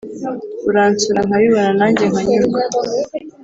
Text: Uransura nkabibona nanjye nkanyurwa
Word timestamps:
Uransura 0.69 1.19
nkabibona 1.27 1.71
nanjye 1.79 2.03
nkanyurwa 2.11 2.59